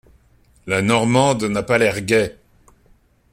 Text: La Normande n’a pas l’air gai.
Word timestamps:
La 0.65 0.81
Normande 0.81 1.43
n’a 1.43 1.61
pas 1.61 1.77
l’air 1.77 2.01
gai. 2.01 2.35